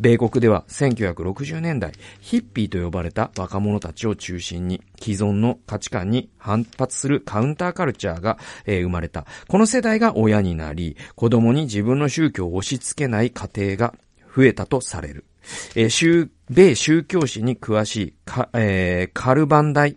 [0.00, 9.24] 米国では1960年代、ヒッピーと呼ばれた若者たちを中心に、既存の価値観に反発するカウンターカルチャーが、えー、生まれた。
[9.46, 13.94] この世代が親になり、子供に自分の宗教を押し付けない家庭が
[14.34, 15.24] 増えたとされる。
[15.74, 19.96] えー、宗、米宗教史に詳しい、か、えー、カルバン大、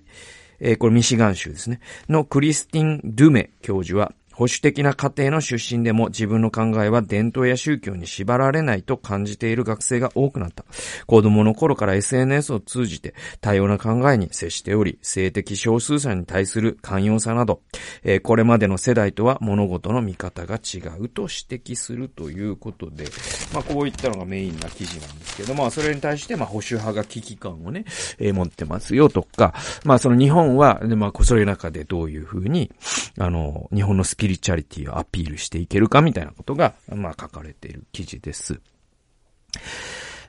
[0.60, 1.80] えー、これミシガン州ですね、
[2.10, 10.64] のクリスティン・ドゥメ教授は、保守的な家庭の出身でも自分の考えは伝統や宗教に縛られないと感じている学生が多くなった。
[11.08, 17.62] 子供の頃から SNS を通じて多様な考えに接しており、性的少数者に対する寛容さなど、
[18.04, 23.06] えー、これまでの世代とは物事の見方が違うと指摘するということで、
[23.52, 27.86] まあこういったのがメインな記事なんですけど、まあそれに対してまあ保守派が危機感をね、
[28.20, 32.72] えー、持ってますよとか、まあその日本は、まあそれ中でどういうふうに、
[33.18, 38.60] あの、日本のスピリチュアリティをアピールしていけるかみたいなことが、まあ書かれている記事です。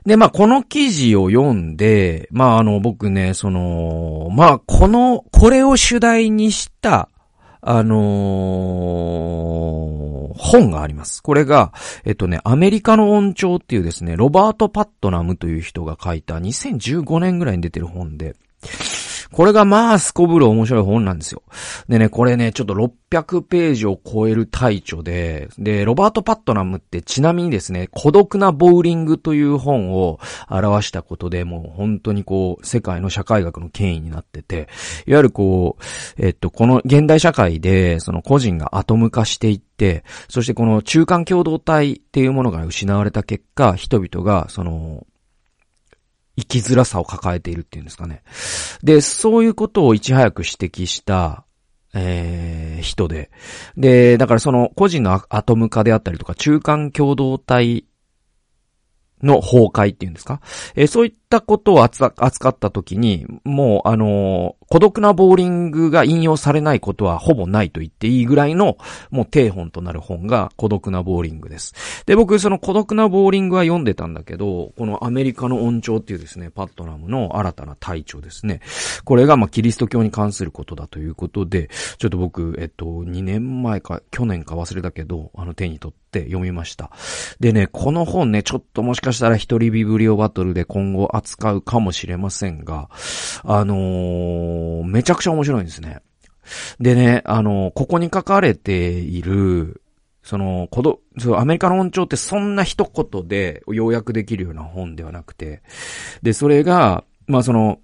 [0.05, 7.09] で、まあ、この記事を読んで、まあ、あの、僕ね、その、まあ、この、これを主題にした、
[7.61, 11.21] あのー、本があります。
[11.21, 11.73] これが、
[12.05, 18.37] えっとね、アメリカの音調っていうですね、ロバート・パットナムという人が書いた2015年ぐらいに出てる本で、
[19.31, 21.43] これがまあ、すこぶる面白い本なんですよ。
[21.87, 34.67] でね、これね、ちょっと600ページを超える大著で、で、ロバート・パットナムってちなみにですね、孤独なボーリングという本を表したことで、もう本当にこう、世界の社会学の権威になってて、
[35.05, 35.83] いわゆるこう、
[36.17, 45.05] えっと、この現代社会で、その個人がアトム化していって、そしてこの中間共同体っていうものが失われた結果、人々が、その、
[46.39, 48.23] 生きづらさを抱えているっていうんですかね。
[48.83, 51.45] で、そういうことをいち早く指摘した、
[51.93, 53.31] えー、人で。
[53.77, 57.85] で、だからその個人のアトム化であったりとか、中間共同体
[59.21, 60.41] の崩壊っていうんですか、
[60.75, 62.09] えー、そういたことを扱
[62.49, 68.77] った時に、もう、あのー、孤独なボーリングが引用されないことはほぼないと言っていいぐらいの、
[69.09, 71.73] もう定本となる本が孤独なボーリングです。
[72.05, 78.61] で、僕、その孤独なボーリングは読んでたんだけど、このアメリカの音調っていうですね、パットナムの新たな隊長ですね。
[79.05, 86.91] これが、まあ、キリスト教に関することだということで、ちょっと僕、えっと、2年前か、去年か忘れたけど、あの、手に取って読みました。
[87.39, 92.89] でね、この本ね、ちょっともしかしたら一人ビブリオバトルで今後扱うかもしれませんが、
[93.43, 96.01] あのー、めちゃくちゃ面白いんですね。
[96.79, 99.81] でね、あのー、ここに書かれている、
[100.23, 105.63] その、こど、そう、アメリカの音調ってそんな一言で要約できるような本ではなくて、
[106.21, 107.79] で、それが、まあその、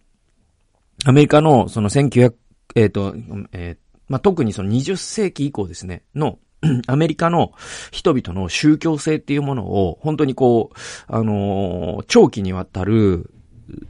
[1.06, 2.34] アメリカのその1900、
[2.76, 3.14] えっ、ー、と、
[3.52, 6.40] えー、まあ特にその20世紀以降ですね、の、
[6.88, 7.54] アメリカの
[7.92, 10.76] 人々の宗教性っていうものを、本当にこう、
[11.08, 13.32] あのー、長期にわたる、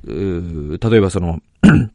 [0.05, 1.39] 例えばその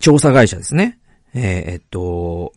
[0.00, 0.98] 調査会社ですね。
[1.34, 2.52] えー、えっと、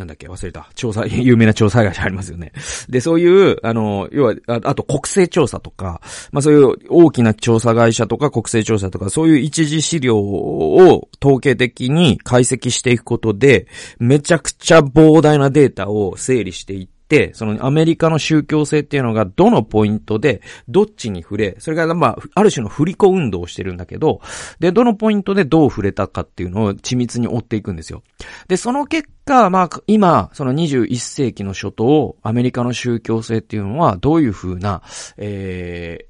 [0.00, 0.28] なんだっけ？
[0.28, 0.68] 忘れた。
[0.74, 2.52] 調査、 有名な調査会社ありますよね。
[2.88, 6.00] で、そういう、あの、要は、ああと国勢調査とか、
[6.32, 13.66] まあそういう大きな調査会社とか国勢調査とか、そういう一時資料を統計的に解析していくことで、
[13.98, 16.89] めちゃくちゃ膨大なデータを整理していって、、
[17.34, 24.20] そのアメリカの宗教性っていうのがどのポイントで、どっちに触れ、それがまあ、ある種の振り子運動をしてるんだけど、
[24.60, 28.02] で、どのポイントでどう触れたかっていうのを緻密に追っていくんですよ。
[28.46, 34.82] で、その結果、まあ、今、その21世紀の初頭、アメリカの宗教性っていうのは、どういう風な、
[35.16, 36.06] え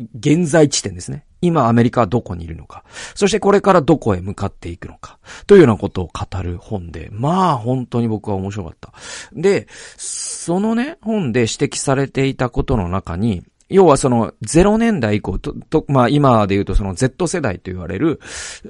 [0.00, 1.25] ー、現在地点ですね。
[1.40, 8.92] 今アメリカはどこにいるのか、そしてこれからどこへ向かっていくのか、というようなことを語る本で、まあ本当に僕は面白かった。
[9.32, 18.20] で、そのね、本で指摘されていたことの中に、要はその0年代以降と、と、まあ今で言うとその Z 世代と言われる、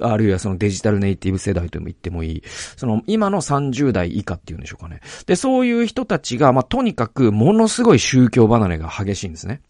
[0.01, 2.43] あるいはそのデジタルネイティブ世代とも言ってもいい、
[2.75, 5.01] その今の30代以下っていうんでしょうかね。
[5.27, 9.61] で、そういう人たちが、まあとにかくものすごい宗教離れが激しいんですね。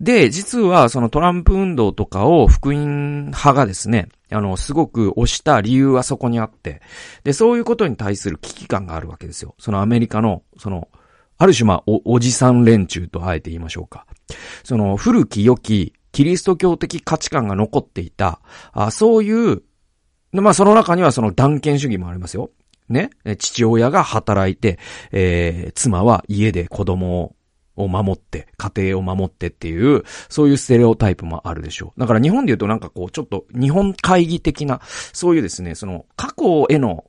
[0.00, 6.80] で、実はそのトランプ運動とかを福音派がですね、あの、すごく押した理由はそこにあって、
[7.24, 9.54] で、そういうことに対する危機感があるわけですよ。
[9.58, 10.88] そのアメリカの、その、
[11.38, 14.06] ある種まあ、お、おじさん連中とあえて言いましょうか。
[14.64, 18.40] その、古き良き、キリスト教的価値観が残っていた、
[18.72, 19.62] あそういう、
[20.32, 22.50] まあその中にはその断権主義もありますよ。
[22.88, 23.10] ね。
[23.38, 24.78] 父親が働いて、
[25.12, 27.34] えー、妻は家で子供を
[27.78, 32.00] を守って、家庭を守ってっていう、そういうステレオタイプもあるでしょう。
[32.00, 34.80] だから日本で言うとなんかこう、ちょっと日本会議的な、
[35.12, 37.04] そういうですね、その過去への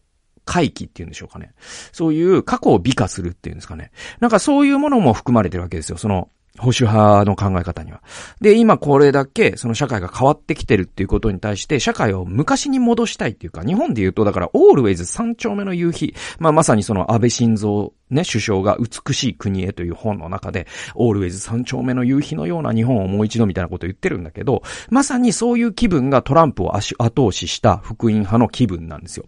[0.46, 1.54] 回帰っていうんでしょうかね。
[1.92, 3.92] そういう過去を美化するっていうんですかね。
[4.20, 5.98] なんかそういうものも含まれてるわけですよ。
[5.98, 8.02] その、保守派の考え方には。
[8.42, 16.16] で、今これだけその社会が変わってきてるっていうことに対して社会を昔に戻したいっていうか、日本で言うとだからオールウェイズ三丁目の夕日。
[16.40, 29.26] まあまさにその安倍晋三ね、首相が美しい国へという本の中で、オールウェイズ三丁目の夕日のような日本をもう一度みたいなことを言ってるんだけど、まさにそういう気分がトランプを後押しした福音派の気分なんですよ。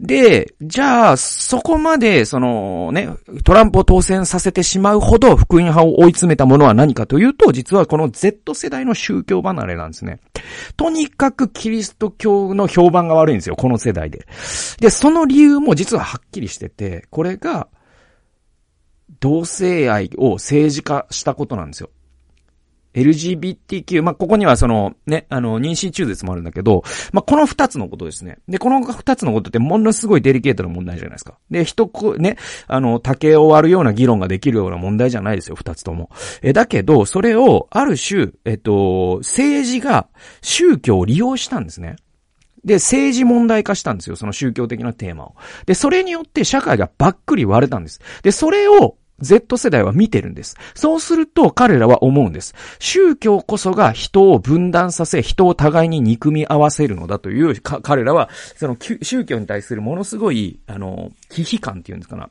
[0.00, 3.08] で、じゃあ、そこまで、そのね、
[3.44, 10.20] トランプを当選させてしまうほど福音派を追い詰めたものは何かというと、実はこの Z 世代の宗教離れなんですね。
[10.76, 14.26] とにかくキリスト教の評判が悪いんですよ、この世代で。
[14.80, 17.68] で、その理由も実ははっきりしてて、これが、
[19.20, 21.90] 同性愛を政治化したことなんですよ。
[22.96, 26.82] LGBTQ、まあ、ここにはその、ね、あの、妊娠中絶もあるんだけど、
[27.12, 28.38] まあ、この二つのことですね。
[28.48, 31.38] で、この二つのことってものすごいデリケートな問題じゃないですか。
[31.50, 36.10] で、人こ、ね、あの、竹を割るような議論ができるような問題じゃないですよ、二つとも。
[36.42, 40.08] え、だけど、それを、ある種、えっと、政治が
[40.40, 41.96] 宗教を利用したんですね。
[42.64, 45.34] で、政治問題化したんですよ、その宗教的なテーマを。
[45.66, 48.00] で、それによって社会がばっくり割れたんです。
[48.22, 50.56] で、それを、Z 世代は見てるんです。
[50.74, 52.54] そうすると彼らは思うんです。
[52.78, 62.28] 宗教こそが人を分断させ、人を互いに憎み合わせるのだという、彼らは、その宗教に対するものすごい、あの、危機感っていうんですかな。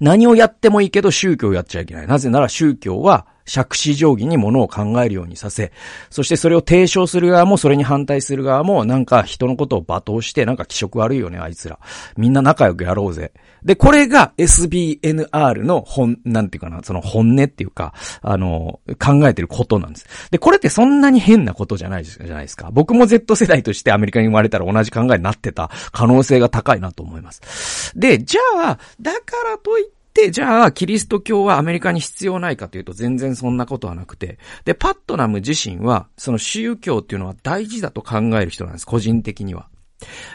[0.00, 2.06] 何をやってもいいけど宗教をやっちゃいけない。
[2.06, 5.72] なぜなら宗教は借子定規にものを考えるようにさせ、
[6.10, 11.78] そしてそれを提唱する側もそれに反対する側もなんか人のことを罵倒してなんか気色悪いよね、あいつら。
[12.16, 13.32] みんな仲良くやろうぜ。
[13.64, 20.06] で、これが SBNR の本、なんていうかな、その本音っていうか、あの、考えてることなんです。
[20.30, 22.70] で、これってそんなに変なことじゃないじゃないですか。
[22.72, 27.92] 僕も Z 世代としてアメリカに生まれたら同じ考えになってた可能性が高いなと思います。
[27.96, 34.38] で、じゃあ、だからといって、でじゃあ、キリスト教はアメリカに必要ないかというと全然そんなことはなくて。
[34.64, 39.68] で、パットナム自身は、その宗教っていうのは大事だと考える人なんです、個人的には。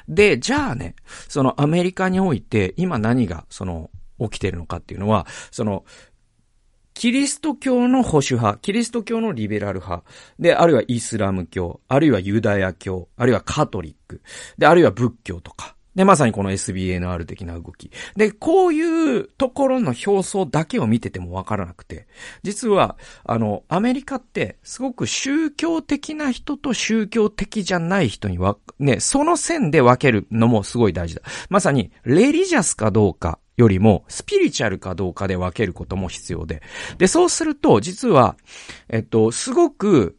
[0.07, 0.95] で、じゃあね、
[1.27, 5.85] そのアメリカにおいて今何がその起きてるのかっていうのは、その、
[6.93, 10.03] キリスト教の保守派、キリスト教のリベラル派、
[10.39, 14.23] で、あるいはイスラム教、あるいはユダヤ教、あるいはカトリック、
[14.57, 17.89] で、あるいは仏教とか、で、まさにこの SBNR 的な動き。
[18.15, 22.07] で、こういうところの表層だけを見ててもわからなくて、
[22.43, 31.23] 実は、あの、アメリカってすごく宗教的な人と宗教的じゃない人には、ね、その線で分けるのもすごい大事だ。
[31.49, 36.62] まさに、レリジャスかどうかよりも、スピリチュアルかどうかで分けることも必要で。
[36.99, 38.36] で、そうすると、実は、
[38.88, 40.15] えっと、すごく、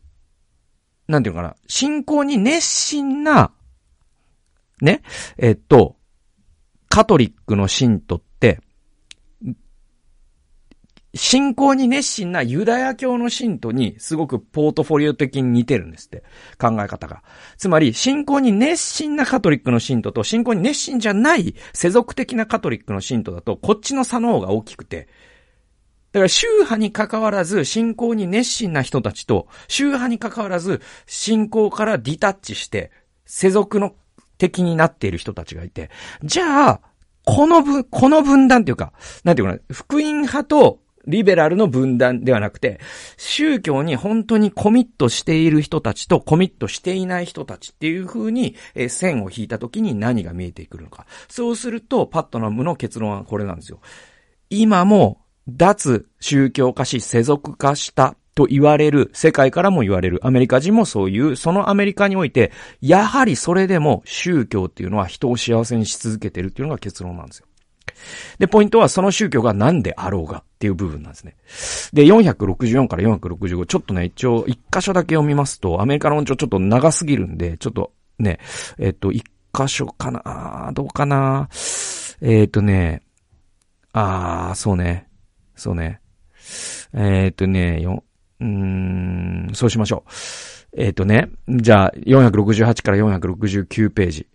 [1.07, 3.53] なんていうかな、信仰に熱心な
[4.81, 5.03] ね、
[5.37, 5.97] えっと、
[6.89, 8.61] カトリックの信徒って、
[11.15, 16.23] 信仰に熱心なユダヤ教の信徒にすごくポートフォリオ的に似てるんですって。
[16.59, 17.23] 考え方が。
[17.57, 25.09] つまり、信仰に熱心なカトリックの信徒と信仰に熱心じゃない世俗的なカトリックの信徒だと、こっちの差の方が大きくて。
[26.13, 32.93] だから宗派に関わらず信仰に熱心な人たちと、宗派に関わらず信仰からディタッチして、
[33.25, 33.95] 世俗の
[34.39, 35.91] 的になっている人たちがいて、
[36.25, 36.81] じゃあ、
[37.25, 38.93] この分、この分断っていうか、
[39.25, 42.81] なんていうかな、福音派とリベラルの分断ではなくて、
[43.17, 48.55] 宗教に本当にコミットしている人たちとコミットしていない人たちっていう風に、
[48.89, 51.07] 線を引いた時に何が見えてくるのか。
[51.29, 53.81] そうすると、パットナムの結論はこれなんですよ。
[54.51, 67.47] 今も、脱宗教化し世俗化したと言われる、世界からも言われる、アメリカ人もそういう、そのアメリカにおいて、やはりそれでも宗教っていうのは人を幸せにし続けてるっていうのが結論なんですよ。
[68.39, 71.35] で、ポイントはその宗教が何であろうがっていう部分なんですね。
[71.93, 78.39] で、464から465、ちょっとね、一応一箇所だけ読みますと、アメリカの音調ちょっと長すぎるんで、ちょっとね、
[78.79, 81.49] えっと、一箇所かなどうかな
[82.21, 83.03] えっとね、
[83.93, 85.09] あー、そうね。
[85.57, 86.01] そうね。
[86.95, 87.81] えっとね、
[89.55, 90.11] そうしましょう。
[90.77, 94.27] えっ、ー、とね、じゃあ、468から469ページ、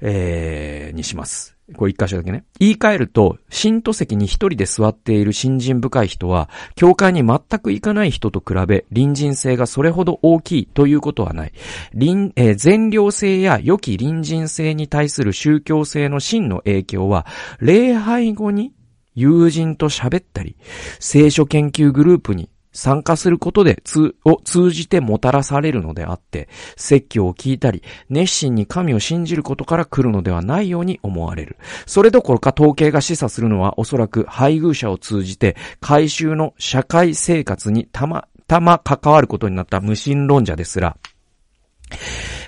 [0.00, 1.56] えー、にします。
[1.76, 2.44] これ一箇所だけね。
[2.58, 11.52] 言い換えると、新都席に一人で座っている信心深い人は、教会に全く行かない人と比べ、隣人性がそれほど大きいということはない。
[11.92, 17.26] 隣、えー、善良性や良き隣人性に対する宗教性の真の影響は、
[17.60, 18.72] 礼拝後に
[19.14, 20.56] 友人と喋ったり、
[21.00, 31.56] 聖書研究グループに参加することで、つ、を通じてもたらされるのであって、説教を聞いたり、熱心に神を信じることから来るのではないように思われる。
[31.86, 40.96] それどころか統計が示唆するのはおそらく配偶者を通じて、回収の社会生活にたま、たま関わることになった無神論者ですら、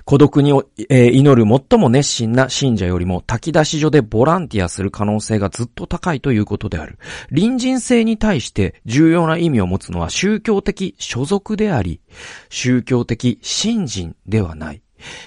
[0.04, 0.50] 孤独に、
[0.88, 6.98] えー、祈る最も熱心な信者よりも炊き出し所でボランティアする可能性がずっと高いということである。
[7.28, 12.00] 隣人性に対して重要な意味を持つのは宗教的所属であり、
[12.48, 14.82] 宗教的信心ではない。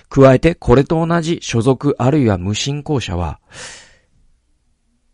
[0.10, 3.40] 加えてこれと同じ所属あるいは無信仰者は、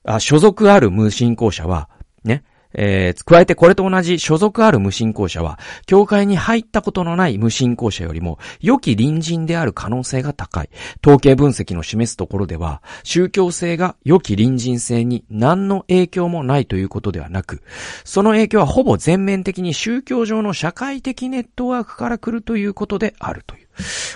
[0.04, 1.90] あ、所属ある無信仰者は、
[2.24, 2.44] ね、
[2.74, 10.70] えー、加えてこれと同じ所属ある無信仰者は、教会に入ったことのない無信仰者よりも、良き隣人である可能性が高い。
[11.04, 17.62] 統計分析の示すところでは、宗教性が良き隣人性に何の影響もないということではなく、
[18.04, 23.69] その影響はほぼ全面的に宗教上の社会的ネットワークから来るということであるという。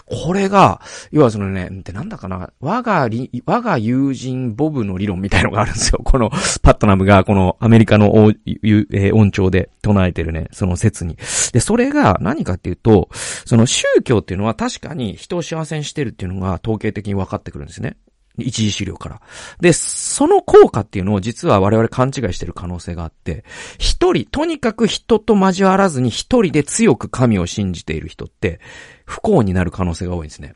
[0.05, 5.99] これが、要はそのね、ってなんだかな、我がり、我が友人ボブの理論みたいのがあるんですよ。
[6.05, 6.30] この、
[6.61, 11.18] パットナムが、このアメリカの音調で唱えてるね、その説に。
[11.51, 13.09] で、それが何かっていうと、
[13.45, 17.97] その宗教っていうのは確かに人を幸せにしてるっていうのが統計的に分かってくるんですね。
[18.38, 19.22] 一時資料から。
[19.59, 19.74] で、
[20.14, 23.43] その効果っていうのを実は我々勘違いしてる可能性があって、
[23.80, 28.59] 一人、とにかく人と交わらずに一人で強く神を信じている人って、
[29.05, 30.53] 不幸になる可能性が多いんですね。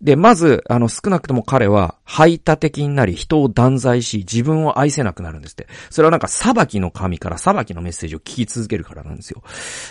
[0.00, 5.68] で、まず、あの、少なくとも彼は、排他的になり、人を断罪し、自分を愛せなくなるんですって。
[5.90, 9.44] それはなんか、裁きの神から裁きのメッセージを聞き続けるからなんですよ。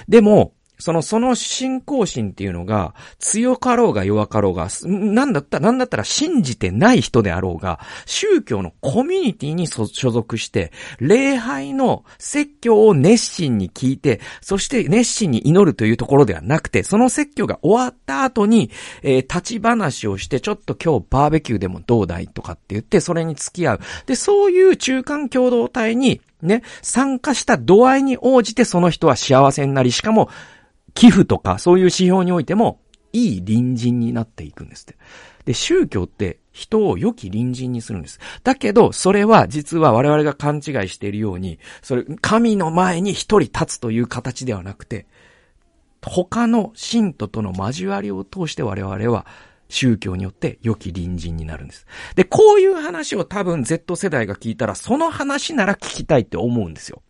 [0.09, 0.51] でも、
[0.81, 18.71] その、その信仰心っていうのが、強かろうが弱かろうが、なんだったら、なんだったら信じてない人であろうが、宗教のコミュニティに所属して、礼拝の説教を熱心に聞いて、そして熱心に祈るというところではなくて、その説教が終わった後に、
[19.03, 23.79] えー、立ち話をして、ちょっと今日バーベキューでもどうだいとかって言って、それに付き合う。
[24.07, 30.29] で、そういう中間共同体に、ね、参加した度合いに応じてその人は幸せになり、しかも、
[30.93, 32.79] 寄付とかそういう指標においても、
[33.13, 34.95] いい隣人になっていくんですって。
[35.45, 38.19] で、宗教って人を良き隣人にするんです。
[38.43, 45.07] だけど、それは実は我々が勘違いしているように、それ、神の前に一人立つという形ではなくて、
[46.01, 49.27] 他の信徒との交わりを通して我々は
[49.69, 51.85] 宗教によって良き隣人になるんです。
[52.15, 57.01] で、こういう話を多分 Z 世代が聞いたら、その話なら聞きたいって思うんですよ。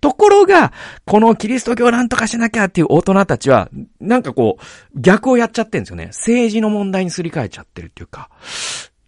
[0.00, 0.72] ところが、
[1.04, 3.68] このキリスト教なんとかしなきゃっていう大人たちは、
[4.00, 6.06] なんかこう、逆をやっちゃってるんですよね。
[6.06, 8.30] 政治の問題にすり替えちゃってるっていうか。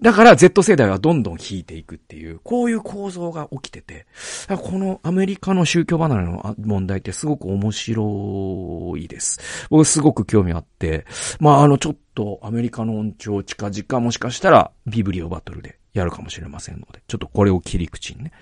[0.00, 4.06] だから Z 世代はどんどん引いていくっていう、こういう構造が起きてて、
[4.48, 9.40] このアメリカの宗教離れの問題ってすごく面白いです。
[9.68, 11.04] 僕すごく興味あって、
[11.38, 18.32] まああのちょっとアメリカの音調近々もしかしたらビブリオバトルでやるかもしれませんので、ちょっとこれを切り口にね。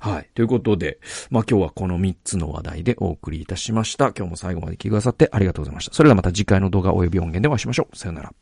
[0.00, 0.30] はい。
[0.34, 0.98] ということで、
[1.30, 4.12] まあ今日はこの3つの話題でお送りいたしました。
[4.12, 5.94] 今日も最後まで聞いてくださってありがとうございました。
[5.94, 7.96] それではまた次回の動画及び音源でお会いしましょう。
[7.96, 8.32] さよなら。